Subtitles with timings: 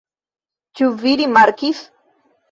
[0.79, 1.83] Ĉu vi rimarkis?